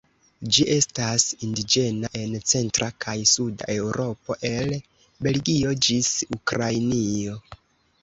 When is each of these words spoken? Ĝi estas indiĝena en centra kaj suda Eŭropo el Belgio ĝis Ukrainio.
Ĝi 0.55 0.63
estas 0.75 1.25
indiĝena 1.47 2.09
en 2.21 2.33
centra 2.53 2.89
kaj 3.07 3.17
suda 3.33 3.69
Eŭropo 3.77 4.41
el 4.53 4.75
Belgio 5.29 5.79
ĝis 5.91 6.15
Ukrainio. 6.41 7.43